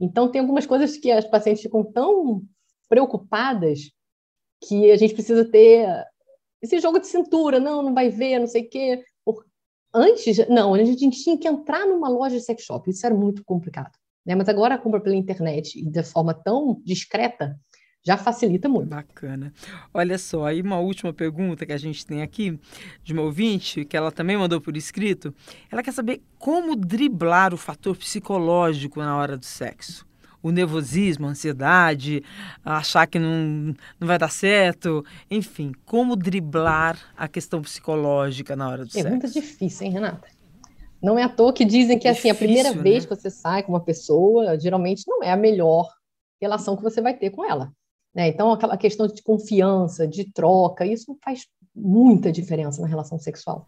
[0.00, 2.42] Então, tem algumas coisas que as pacientes ficam tão
[2.88, 3.90] preocupadas
[4.62, 5.86] que a gente precisa ter
[6.62, 9.04] esse jogo de cintura, não, não vai ver, não sei o quê.
[9.94, 13.44] Antes, não, a gente tinha que entrar numa loja de sex shop, isso era muito
[13.44, 13.92] complicado.
[14.24, 14.34] Né?
[14.34, 17.58] Mas agora a compra pela internet e de forma tão discreta
[18.04, 18.88] já facilita muito.
[18.88, 19.52] Bacana.
[19.92, 22.58] Olha só, aí uma última pergunta que a gente tem aqui
[23.02, 25.32] de uma ouvinte, que ela também mandou por escrito.
[25.70, 30.06] Ela quer saber como driblar o fator psicológico na hora do sexo
[30.42, 32.22] o nervosismo, a ansiedade,
[32.64, 38.84] achar que não, não vai dar certo, enfim, como driblar a questão psicológica na hora
[38.84, 39.06] do é sexo.
[39.06, 40.28] É muito difícil, hein, Renata?
[41.02, 42.82] Não é à toa que dizem que difícil, assim, a primeira né?
[42.82, 45.88] vez que você sai com uma pessoa, geralmente não é a melhor
[46.40, 47.72] relação que você vai ter com ela.
[48.14, 48.28] Né?
[48.28, 53.64] Então, aquela questão de confiança, de troca, isso faz muita diferença na relação sexual.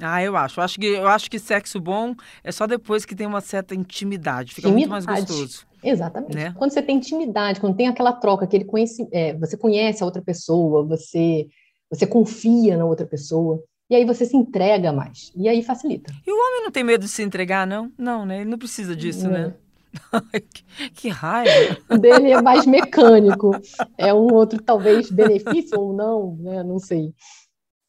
[0.00, 0.60] Ah, eu acho.
[0.60, 2.14] Eu acho que, eu acho que sexo bom
[2.44, 4.54] é só depois que tem uma certa intimidade.
[4.54, 5.06] Fica intimidade.
[5.06, 5.66] muito mais gostoso.
[5.88, 6.34] Exatamente.
[6.34, 6.54] Né?
[6.56, 10.20] Quando você tem intimidade, quando tem aquela troca, aquele conhece, é, você conhece a outra
[10.20, 11.46] pessoa, você
[11.88, 13.62] você confia na outra pessoa.
[13.88, 15.32] E aí você se entrega mais.
[15.36, 16.12] E aí facilita.
[16.26, 17.92] E o homem não tem medo de se entregar, não?
[17.96, 18.40] Não, né?
[18.40, 19.54] Ele não precisa disso, né?
[20.52, 21.78] que, que raiva!
[21.88, 23.52] O dele é mais mecânico.
[23.96, 26.64] É um outro, talvez, benefício ou não, né?
[26.64, 27.14] Não sei.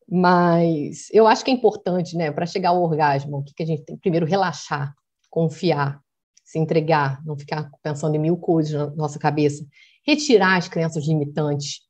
[0.09, 3.65] Mas eu acho que é importante, né, para chegar ao orgasmo, o que, que a
[3.65, 3.97] gente tem?
[3.97, 4.93] Primeiro, relaxar,
[5.29, 5.99] confiar,
[6.47, 9.65] se entregar, não ficar pensando em mil coisas na nossa cabeça.
[10.05, 11.81] Retirar as crenças limitantes,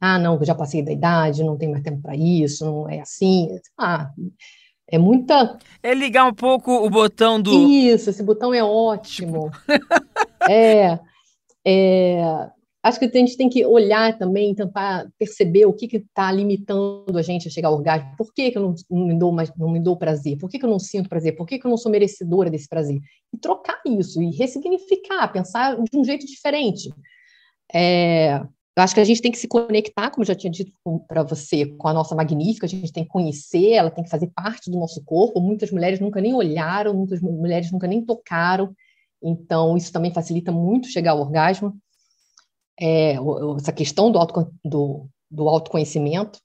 [0.00, 3.00] ah, não, eu já passei da idade, não tenho mais tempo para isso, não é
[3.00, 3.50] assim.
[3.78, 4.10] Ah,
[4.90, 5.58] é muita.
[5.82, 7.52] É ligar um pouco o botão do.
[7.68, 9.50] Isso, esse botão é ótimo.
[10.48, 10.98] é,
[11.62, 12.48] é,
[12.88, 17.22] Acho que a gente tem que olhar também, tentar perceber o que está limitando a
[17.22, 18.14] gente a chegar ao orgasmo.
[18.16, 20.38] Por que, que eu não, não, me dou mais, não me dou prazer?
[20.38, 21.36] Por que, que eu não sinto prazer?
[21.36, 22.98] Por que, que eu não sou merecedora desse prazer?
[23.32, 26.90] E trocar isso, e ressignificar, pensar de um jeito diferente.
[27.74, 28.40] É,
[28.78, 30.72] eu acho que a gente tem que se conectar, como eu já tinha dito
[31.06, 34.28] para você, com a nossa magnífica, a gente tem que conhecer, ela tem que fazer
[34.28, 35.40] parte do nosso corpo.
[35.42, 38.72] Muitas mulheres nunca nem olharam, muitas mulheres nunca nem tocaram,
[39.22, 41.76] então isso também facilita muito chegar ao orgasmo.
[42.80, 43.16] É,
[43.56, 44.18] essa questão do,
[44.64, 46.38] do, do autoconhecimento.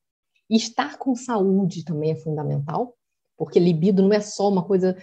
[0.50, 2.94] E estar com saúde também é fundamental,
[3.38, 4.96] porque libido não é só uma coisa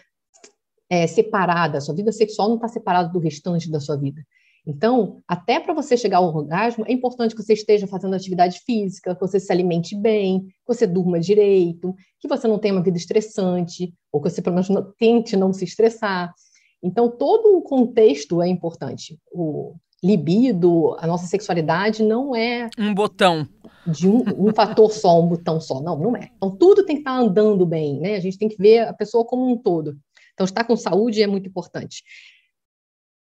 [0.89, 4.23] é, separada, a sua vida sexual não está separada do restante da sua vida.
[4.67, 9.15] Então, até para você chegar ao orgasmo, é importante que você esteja fazendo atividade física,
[9.15, 12.99] que você se alimente bem, que você durma direito, que você não tenha uma vida
[12.99, 16.35] estressante, ou que você pelo menos não, tente não se estressar.
[16.83, 19.19] Então, todo o contexto é importante.
[19.33, 22.69] O libido, a nossa sexualidade não é.
[22.79, 23.47] Um botão.
[23.87, 25.81] De um, um fator só, um botão só.
[25.81, 26.31] Não, não é.
[26.37, 28.17] Então, tudo tem que estar andando bem, né?
[28.17, 29.99] A gente tem que ver a pessoa como um todo.
[30.35, 32.03] Então, estar com saúde é muito importante.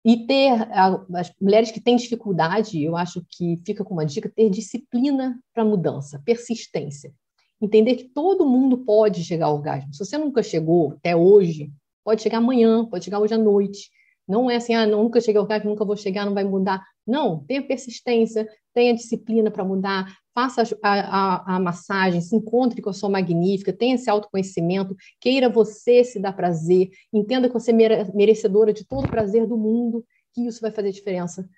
[0.04, 4.48] E ter as mulheres que têm dificuldade, eu acho que fica com uma dica, ter
[4.48, 7.12] disciplina para mudança, persistência.
[7.60, 9.92] Entender que todo mundo pode chegar ao orgasmo.
[9.92, 11.72] Se você nunca chegou até hoje,
[12.04, 13.90] pode chegar amanhã, pode chegar hoje à noite.
[14.28, 16.84] Não é assim, ah, nunca cheguei ao orgasmo, nunca vou chegar, não vai mudar.
[17.06, 22.90] Não, tenha persistência, tenha disciplina para mudar, faça a, a, a, massagem, se encontre com
[22.90, 28.12] a sua magnífica, tenha esse autoconhecimento, queira você se dar prazer, entenda que você é
[28.14, 31.48] merecedora de todo o prazer do mundo, que isso vai fazer diferença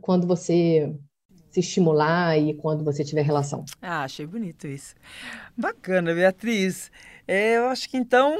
[0.00, 0.94] quando você
[1.50, 3.64] se estimular e quando você tiver relação.
[3.80, 4.94] Ah, achei bonito isso.
[5.56, 6.90] Bacana, Beatriz.
[7.30, 8.34] É, eu acho que então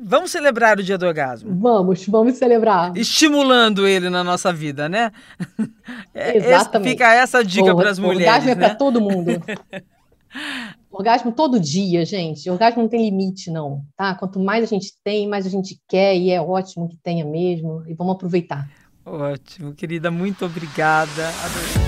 [0.00, 1.52] vamos celebrar o dia do orgasmo.
[1.60, 2.96] Vamos, vamos celebrar.
[2.96, 5.10] Estimulando ele na nossa vida, né?
[6.14, 6.90] É, Exatamente.
[6.90, 8.26] fica essa dica para as mulheres.
[8.26, 8.66] Orgasmo é né?
[8.66, 9.30] para todo mundo.
[10.90, 12.50] orgasmo todo dia, gente.
[12.50, 13.82] Orgasmo não tem limite, não.
[13.96, 14.14] Tá?
[14.14, 17.84] Quanto mais a gente tem, mais a gente quer e é ótimo que tenha mesmo.
[17.86, 18.68] E vamos aproveitar.
[19.06, 20.10] Ótimo, querida.
[20.10, 21.28] Muito obrigada.
[21.28, 21.87] Adorei.